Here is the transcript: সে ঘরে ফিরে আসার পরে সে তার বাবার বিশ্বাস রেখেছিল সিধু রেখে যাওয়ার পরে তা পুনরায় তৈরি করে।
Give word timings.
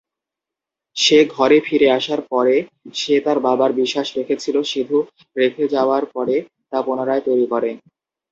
সে 0.97 1.17
ঘরে 1.35 1.57
ফিরে 1.59 1.87
আসার 1.91 2.21
পরে 2.31 2.55
সে 2.93 3.15
তার 3.25 3.37
বাবার 3.45 3.71
বিশ্বাস 3.73 4.07
রেখেছিল 4.17 4.55
সিধু 4.63 4.99
রেখে 5.35 5.63
যাওয়ার 5.67 6.03
পরে 6.13 6.35
তা 6.71 6.79
পুনরায় 6.85 7.23
তৈরি 7.27 7.45
করে। 7.53 7.69